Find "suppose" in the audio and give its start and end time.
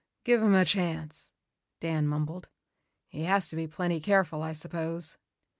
4.53-5.15